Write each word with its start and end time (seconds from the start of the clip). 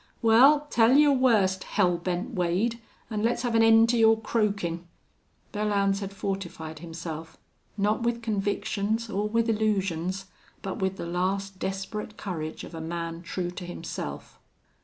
Wal, 0.23 0.61
tell 0.71 0.97
your 0.97 1.13
worst, 1.13 1.63
Hell 1.63 1.95
Bent 1.99 2.33
Wade, 2.33 2.79
an' 3.11 3.21
let's 3.21 3.43
have 3.43 3.53
an 3.53 3.61
end 3.61 3.87
to 3.89 3.99
your 3.99 4.19
croakin'." 4.19 4.87
Belllounds 5.53 5.99
had 5.99 6.11
fortified 6.11 6.79
himself, 6.79 7.37
not 7.77 8.01
with 8.01 8.23
convictions 8.23 9.11
or 9.11 9.29
with 9.29 9.47
illusions, 9.47 10.25
but 10.63 10.79
with 10.79 10.97
the 10.97 11.05
last 11.05 11.59
desperate 11.59 12.17
courage 12.17 12.63
of 12.63 12.73
a 12.73 12.81
man 12.81 13.21
true 13.21 13.51
to 13.51 13.63
himself. 13.63 14.39